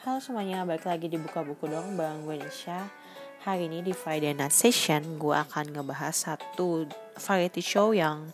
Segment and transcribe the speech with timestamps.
[0.00, 2.88] Halo semuanya, balik lagi di Buka Buku dong Bang gue Nisha.
[3.44, 6.88] Hari ini di Friday Night Session Gue akan ngebahas satu
[7.20, 8.32] variety show yang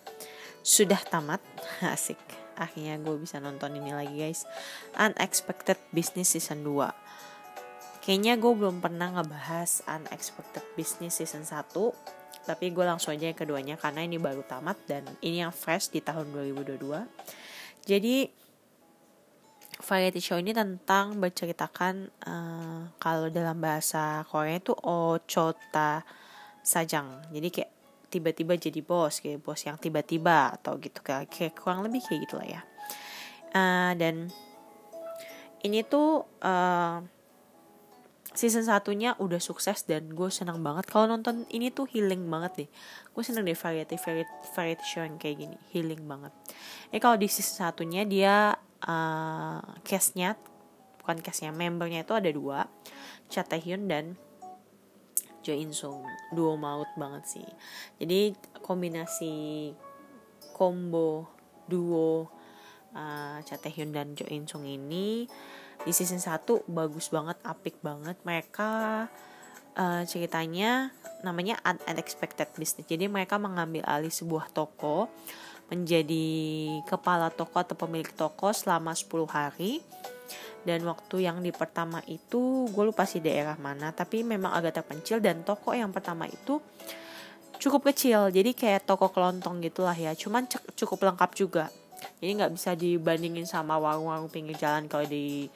[0.62, 1.42] sudah tamat.
[1.82, 2.22] Asik,
[2.54, 4.46] akhirnya gue bisa nonton ini lagi guys.
[4.94, 6.71] Unexpected Business Season 2
[7.98, 13.74] Kayaknya gue belum pernah ngebahas Unexpected Business Season 1 Tapi gue langsung aja yang keduanya
[13.74, 16.78] Karena ini baru tamat dan ini yang fresh di tahun 2022
[17.91, 18.45] Jadi
[19.87, 26.02] variety show ini tentang berceritakan uh, kalau dalam bahasa Korea itu ochota
[26.66, 27.22] sajang.
[27.30, 27.70] Jadi kayak
[28.10, 30.98] tiba-tiba jadi bos, kayak bos yang tiba-tiba atau gitu.
[31.06, 32.62] Kayak, kayak kurang lebih kayak gitulah ya.
[33.54, 34.28] Uh, dan
[35.62, 36.98] ini tuh uh,
[38.34, 40.91] season satunya udah sukses dan gue senang banget.
[40.91, 42.68] Kalau nonton ini tuh healing banget deh.
[43.14, 45.56] Gue seneng deh variety variety, variety show yang kayak gini.
[45.70, 46.34] Healing banget.
[46.91, 50.36] Eh kalau di season satunya dia uh, case-nya
[51.00, 52.68] bukan case-nya membernya itu ada dua.
[53.32, 54.18] Cha Taehyun dan
[55.46, 56.02] Jo In Sung
[56.34, 57.48] duo maut banget sih.
[58.02, 59.70] Jadi kombinasi
[60.50, 61.30] combo
[61.70, 62.27] duo
[62.92, 65.30] uh, Cha Taehyun dan Jo In Sung ini
[65.86, 68.18] di season 1 bagus banget apik banget.
[68.27, 69.06] Mereka
[69.77, 70.91] uh, ceritanya
[71.24, 75.08] namanya unexpected business jadi mereka mengambil alih sebuah toko
[75.66, 76.27] menjadi
[76.86, 79.83] kepala toko atau pemilik toko selama 10 hari.
[80.66, 85.22] Dan waktu yang di pertama itu gue lupa sih daerah mana tapi memang agak terpencil
[85.22, 86.58] dan toko yang pertama itu
[87.62, 88.34] cukup kecil.
[88.34, 90.11] Jadi kayak toko kelontong gitulah ya.
[90.18, 91.70] Cuman cukup lengkap juga.
[92.18, 95.46] Jadi nggak bisa dibandingin sama warung-warung pinggir jalan kalau di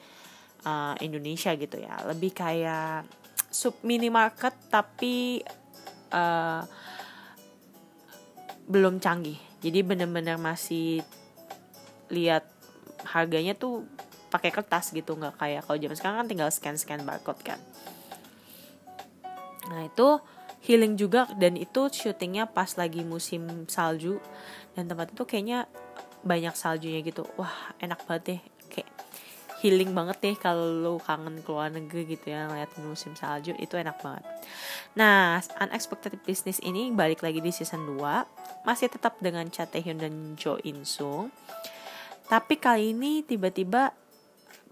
[0.63, 2.07] uh, Indonesia gitu ya.
[2.07, 3.03] Lebih kayak
[3.51, 5.43] sub minimarket tapi
[6.15, 6.63] uh,
[8.71, 9.37] belum canggih.
[9.61, 11.03] Jadi bener-bener masih
[12.09, 12.47] lihat
[13.05, 13.85] harganya tuh
[14.31, 17.59] pakai kertas gitu nggak kayak kalau zaman sekarang kan tinggal scan scan barcode kan.
[19.67, 20.23] Nah itu
[20.63, 24.23] healing juga dan itu syutingnya pas lagi musim salju
[24.73, 25.67] dan tempat itu kayaknya
[26.23, 27.27] banyak saljunya gitu.
[27.35, 28.41] Wah enak banget deh.
[28.71, 28.89] Kayak
[29.61, 34.01] healing banget deh kalau lo kangen keluar negeri gitu ya lihat musim salju itu enak
[34.01, 34.25] banget.
[34.97, 40.13] Nah, Unexpected Business ini balik lagi di season 2 masih tetap dengan Cha Taehyun dan
[40.33, 41.29] Jo In Sung.
[42.25, 43.93] Tapi kali ini tiba-tiba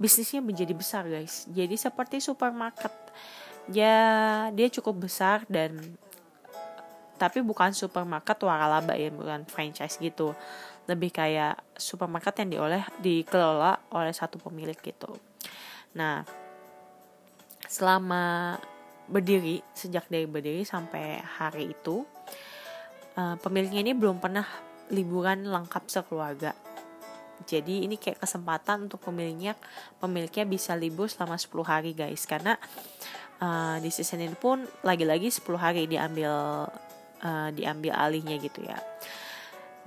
[0.02, 1.46] bisnisnya menjadi besar guys.
[1.52, 2.92] Jadi seperti supermarket.
[3.70, 5.78] Ya, dia cukup besar dan
[7.20, 10.34] tapi bukan supermarket waralaba ya, bukan franchise gitu
[10.90, 15.14] lebih kayak supermarket yang dioleh dikelola oleh satu pemilik gitu.
[15.94, 16.26] Nah,
[17.70, 18.58] selama
[19.06, 22.02] berdiri sejak dari berdiri sampai hari itu
[23.18, 24.46] uh, pemiliknya ini belum pernah
[24.90, 26.58] liburan lengkap sekeluarga.
[27.46, 29.56] Jadi ini kayak kesempatan untuk pemiliknya
[30.02, 32.58] pemiliknya bisa libur selama 10 hari guys karena
[33.40, 36.68] uh, di season ini pun lagi-lagi 10 hari diambil
[37.24, 38.78] uh, diambil alihnya gitu ya.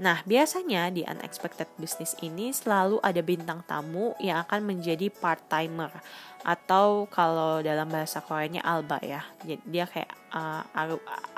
[0.03, 5.95] Nah, biasanya di unexpected business ini selalu ada bintang tamu yang akan menjadi part-timer
[6.43, 9.23] atau kalau dalam bahasa Koreanya alba ya.
[9.47, 10.67] Jadi dia kayak uh,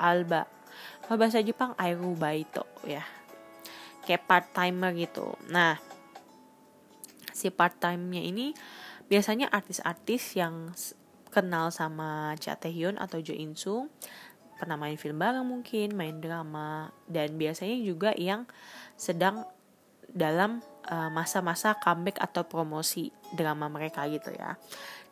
[0.01, 0.49] alba.
[1.05, 3.05] Kalau bahasa Jepang arubaito ya.
[4.01, 5.37] Kayak part-timer gitu.
[5.45, 5.77] Nah,
[7.29, 8.57] si part-time-nya ini
[9.05, 10.73] biasanya artis-artis yang
[11.29, 13.93] kenal sama Cha Taehyun atau Jo In Sung
[14.65, 18.49] pernah main film bareng mungkin, main drama dan biasanya juga yang
[18.97, 19.45] sedang
[20.09, 24.57] dalam eh, masa-masa uh, comeback atau promosi drama mereka gitu ya.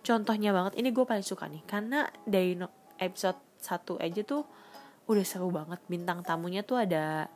[0.02, 2.58] Contohnya banget ini gue paling suka nih karena dari
[2.98, 4.42] episode 1 aja tuh
[5.06, 5.78] udah seru banget.
[5.86, 7.30] Bintang tamunya tuh ada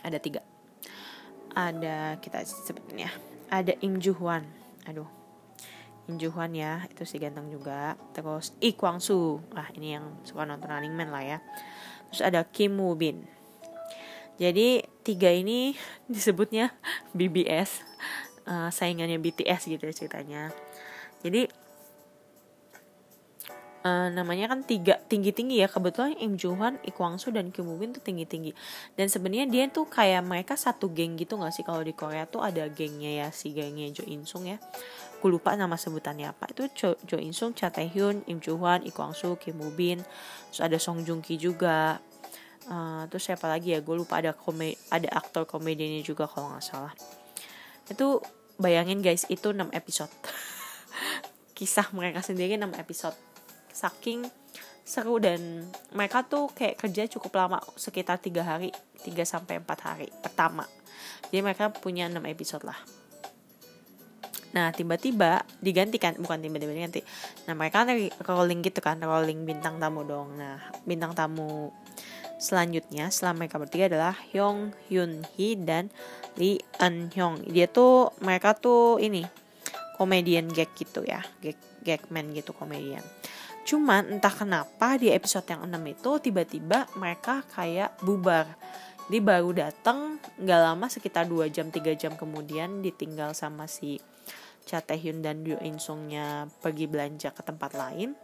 [0.00, 0.40] ada tiga.
[1.52, 3.12] Ada kita sebutnya
[3.52, 4.48] ada Im Ju Hwan.
[4.88, 5.19] Aduh
[6.08, 7.98] Injuhan ya itu si ganteng juga.
[8.16, 9.42] Terus Lee Kwang Soo.
[9.52, 11.38] Ah ini yang suka nonton Running Man lah ya.
[12.10, 13.26] Terus ada Kim Woo Bin.
[14.40, 15.76] Jadi tiga ini
[16.12, 16.72] disebutnya
[17.12, 17.84] BBS
[18.48, 20.42] uh, eh, saingannya BTS gitu ya ceritanya.
[21.20, 21.59] Jadi
[23.84, 25.68] uh, namanya kan tiga tinggi tinggi ya.
[25.68, 28.52] Kebetulan Im Juhan, Lee Kwang Soo dan Kim Woo Bin tuh tinggi tinggi
[28.96, 31.64] dan sebenarnya dia tuh kayak mereka satu geng gitu nggak sih?
[31.64, 34.60] Kalau di Korea tuh ada gengnya ya si gengnya Jo In Sung ya.
[35.20, 36.48] Aku lupa nama sebutannya apa.
[36.48, 39.60] Itu Jo, jo In Sung, Cha Tae Hyun, Im Joo Hwan, Lee Kwang Soo, Kim
[39.60, 40.00] Woo Bin,
[40.48, 42.00] terus ada Song Joong Ki juga,
[42.72, 43.84] uh, terus siapa lagi ya?
[43.84, 46.92] Gue lupa ada komedi ada aktor komedinya juga kalau nggak salah.
[47.88, 48.24] Itu
[48.56, 50.12] bayangin guys itu 6 episode.
[51.56, 53.29] Kisah mereka sendiri 6 episode
[53.72, 54.26] saking
[54.84, 58.74] seru dan mereka tuh kayak kerja cukup lama sekitar tiga hari
[59.06, 60.66] 3 sampai empat hari pertama
[61.30, 62.78] jadi mereka punya 6 episode lah
[64.50, 67.00] Nah tiba-tiba digantikan bukan tiba-tiba diganti.
[67.46, 67.94] Nah mereka kan
[68.26, 70.34] rolling gitu kan rolling bintang tamu dong.
[70.34, 71.70] Nah bintang tamu
[72.40, 75.92] selanjutnya setelah mereka bertiga adalah Hyung Hyun Hee dan
[76.34, 77.46] Lee Eun Hyung.
[77.46, 79.22] Dia tuh mereka tuh ini
[80.00, 83.04] komedian gag gitu ya, gag gag man gitu komedian.
[83.64, 88.48] Cuman entah kenapa di episode yang 6 itu tiba-tiba mereka kayak bubar.
[89.10, 93.98] Dia baru datang nggak lama sekitar 2 jam 3 jam kemudian ditinggal sama si
[94.64, 98.14] Cha Taehyun dan Yoo In Sungnya pergi belanja ke tempat lain.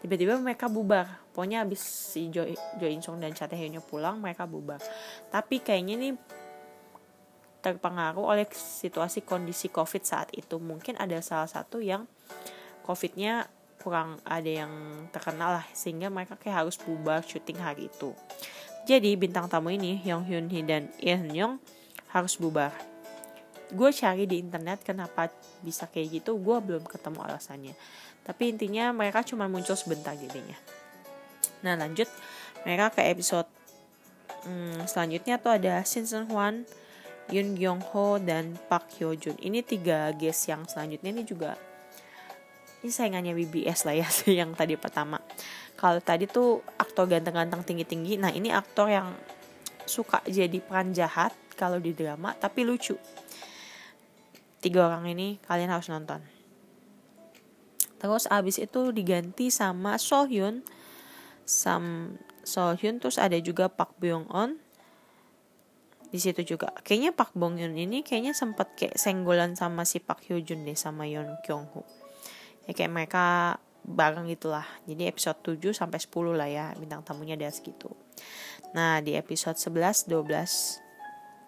[0.00, 1.20] Tiba-tiba mereka bubar.
[1.34, 2.46] Pokoknya abis si Jo,
[2.80, 4.80] jo In Sung dan Cha Taehyunnya pulang mereka bubar.
[5.28, 6.10] Tapi kayaknya ini
[7.60, 10.56] terpengaruh oleh situasi kondisi covid saat itu.
[10.62, 12.06] Mungkin ada salah satu yang
[12.86, 13.50] covidnya
[13.86, 14.72] kurang ada yang
[15.14, 18.10] terkenal lah sehingga mereka kayak harus bubar syuting hari itu.
[18.82, 21.62] Jadi bintang tamu ini Yong Hyun Hee dan Lee Young
[22.10, 22.74] harus bubar.
[23.70, 25.30] Gue cari di internet kenapa
[25.62, 27.74] bisa kayak gitu gue belum ketemu alasannya.
[28.26, 30.58] Tapi intinya mereka cuma muncul sebentar jadinya.
[31.62, 32.10] Nah lanjut.
[32.66, 33.46] Mereka ke episode
[34.42, 36.66] hmm, selanjutnya tuh ada Shin Seung Hwan
[37.30, 41.58] Yoon Gyung Ho dan Park Hyo Jun ini tiga guest yang selanjutnya ini juga
[42.86, 44.06] ini saingannya BBS lah ya
[44.46, 45.18] yang tadi pertama.
[45.74, 48.22] Kalau tadi tuh aktor ganteng-ganteng tinggi-tinggi.
[48.22, 49.10] Nah ini aktor yang
[49.82, 52.94] suka jadi peran jahat kalau di drama tapi lucu.
[54.62, 56.22] Tiga orang ini kalian harus nonton.
[57.98, 60.62] Terus abis itu diganti sama Sohyun
[61.42, 62.14] Sam
[62.46, 64.54] Sohyun terus ada juga Park Byung On
[66.06, 66.70] di situ juga.
[66.86, 70.78] Kayaknya Park Bong Yun ini kayaknya sempat kayak senggolan sama si Park Hyo Jun deh
[70.78, 72.05] sama Yeon Kyung Ho
[72.66, 73.24] ya kayak mereka
[73.86, 74.66] bareng gitulah.
[74.84, 77.90] Jadi episode 7 sampai 10 lah ya bintang tamunya ada segitu.
[78.74, 80.86] Nah di episode 11 12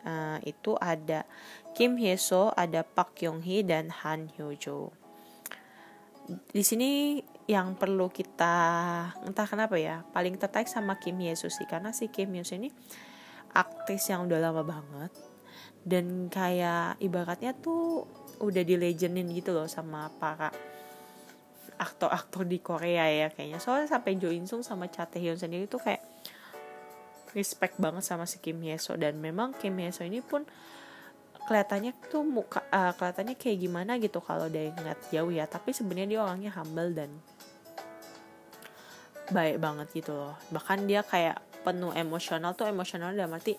[0.07, 1.27] uh, itu ada
[1.75, 4.79] Kim Hye So, ada Park Yong Hee dan Han Hyo Jo.
[6.29, 8.55] Di sini yang perlu kita
[9.25, 11.67] entah kenapa ya paling tertarik sama Kim Hye So sih.
[11.67, 12.71] Karena si Kim Hye So ini
[13.55, 15.13] aktris yang udah lama banget.
[15.83, 18.05] Dan kayak ibaratnya tuh
[18.43, 20.53] udah di legendin gitu loh sama para
[21.79, 23.63] aktor-aktor di Korea ya kayaknya.
[23.63, 26.03] Soalnya sampai Jo In Sung sama Cha Tae Hyun sendiri tuh kayak
[27.33, 30.43] respect banget sama si Kim Hye So dan memang Kim Hye So ini pun
[31.47, 35.47] kelihatannya tuh muka uh, kelihatannya kayak gimana gitu kalau dari ngeliat jauh ya.
[35.47, 37.11] Tapi sebenarnya dia orangnya humble dan
[39.31, 40.35] baik banget gitu loh.
[40.51, 43.55] Bahkan dia kayak penuh emosional tuh emosional dalam arti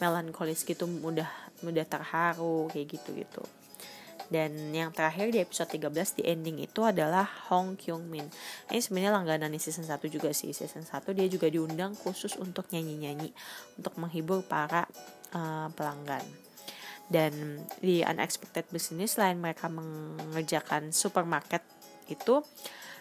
[0.00, 1.28] melankolis gitu mudah
[1.60, 3.44] mudah terharu kayak gitu gitu
[4.30, 8.30] dan yang terakhir di episode 13 di ending itu adalah Hong Kyung Min.
[8.70, 10.54] Ini sebenarnya langganan di season 1 juga sih.
[10.54, 13.34] Season 1 dia juga diundang khusus untuk nyanyi-nyanyi
[13.74, 14.86] untuk menghibur para
[15.34, 16.22] uh, pelanggan
[17.10, 21.66] dan di unexpected business selain mereka mengerjakan supermarket
[22.06, 22.38] itu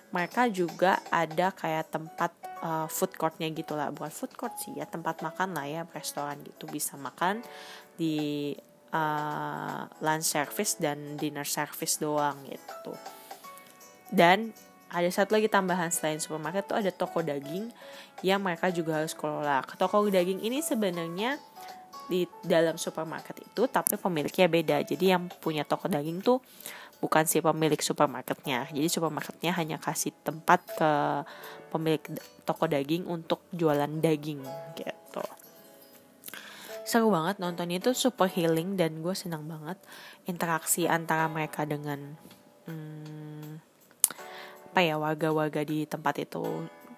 [0.10, 2.34] mereka juga ada kayak tempat
[2.66, 6.42] uh, food courtnya gitu lah bukan food court sih ya tempat makan lah ya restoran
[6.42, 7.46] gitu bisa makan
[7.94, 8.58] di
[8.94, 12.94] uh, lunch service dan dinner service doang gitu.
[14.09, 14.53] Dan
[14.89, 17.69] ada satu lagi tambahan selain supermarket tuh ada toko daging
[18.25, 19.62] yang mereka juga harus kelola.
[19.77, 21.38] Toko daging ini sebenarnya
[22.09, 24.77] di dalam supermarket itu tapi pemiliknya beda.
[24.81, 26.42] Jadi yang punya toko daging tuh
[27.00, 28.65] bukan si pemilik supermarketnya.
[28.74, 30.92] Jadi supermarketnya hanya kasih tempat ke
[31.69, 32.02] pemilik
[32.44, 34.42] toko daging untuk jualan daging
[34.73, 34.98] gitu
[36.90, 37.78] seru banget nontonnya.
[37.78, 39.78] Itu super healing dan gue senang banget
[40.26, 42.18] interaksi antara mereka dengan
[42.66, 43.62] hmm,
[44.74, 46.42] apa ya warga-warga di tempat itu.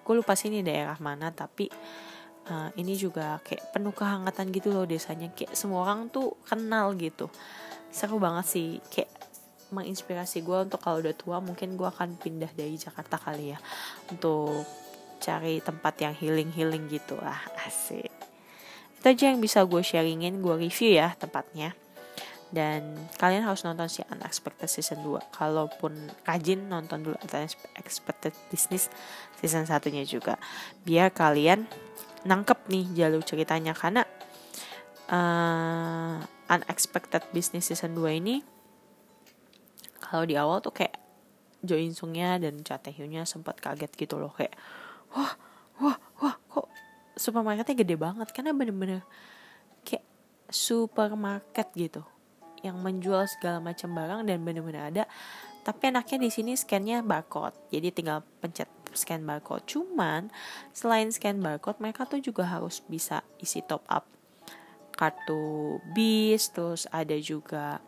[0.00, 1.68] Gue lupa sini daerah mana tapi
[2.48, 5.28] uh, ini juga kayak penuh kehangatan gitu loh desanya.
[5.36, 7.28] Kayak semua orang tuh kenal gitu.
[7.92, 8.68] Seru banget sih.
[8.88, 9.12] Kayak
[9.76, 13.58] menginspirasi gue untuk kalau udah tua mungkin gue akan pindah dari Jakarta kali ya.
[14.08, 14.64] Untuk
[15.20, 17.20] cari tempat yang healing healing gitu.
[17.20, 18.11] Ah asik
[19.02, 21.74] itu aja yang bisa gue sharingin gue review ya tempatnya.
[22.52, 28.86] Dan kalian harus nonton si Unexpected Season 2 kalaupun rajin nonton dulu Unexpected Business
[29.42, 30.38] season satunya juga.
[30.86, 31.66] Biar kalian
[32.22, 33.74] nangkep nih jalur ceritanya.
[33.74, 34.06] Karena
[35.10, 38.44] uh, unexpected business season 2 ini
[39.98, 41.00] kalau di awal tuh kayak
[41.62, 44.34] Jo In Sungnya dan Cha Tae Hyunnya sempat kaget gitu loh.
[44.34, 44.54] Kayak
[45.14, 45.34] wah
[47.22, 49.06] supermarketnya gede banget karena bener-bener
[49.86, 50.02] kayak
[50.50, 52.02] supermarket gitu
[52.66, 55.04] yang menjual segala macam barang dan bener-bener ada
[55.62, 59.64] tapi enaknya di sini scannya barcode jadi tinggal pencet scan barcode.
[59.66, 60.28] Cuman
[60.76, 64.04] selain scan barcode, mereka tuh juga harus bisa isi top up
[64.92, 67.80] kartu bis, terus ada juga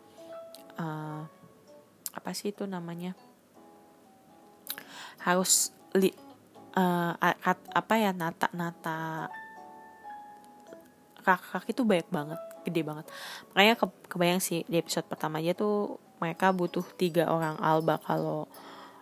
[0.81, 1.21] uh,
[2.11, 3.13] apa sih itu namanya
[5.21, 6.11] harus li,
[6.75, 7.13] uh,
[7.71, 9.31] apa ya nata nata
[11.25, 13.05] kakak itu banyak banget gede banget.
[13.53, 18.45] Makanya ke, kebayang sih di episode pertama aja tuh mereka butuh tiga orang alba kalau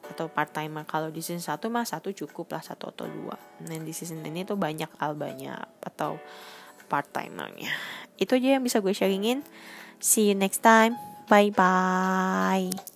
[0.04, 3.36] atau part timer kalau di season satu mah satu cukup lah satu atau dua.
[3.60, 6.20] Dan di season ini tuh banyak albanya atau
[6.88, 7.72] part timernya
[8.22, 9.42] itu aja yang bisa gue sharingin.
[10.04, 10.96] See you next time.
[11.32, 12.93] Bye bye